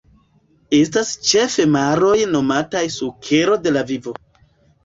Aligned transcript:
Estas 0.77 1.11
ĉefe 1.31 1.67
maroj 1.75 2.15
nomataj 2.37 2.83
sukero 2.97 3.59
de 3.67 3.75
la 3.79 3.89
vivo. 3.93 4.17